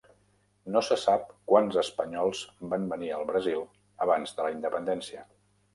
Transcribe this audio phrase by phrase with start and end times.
[0.75, 3.65] No se sap quants espanyols van venir al Brasil
[4.09, 5.29] abans de la independència.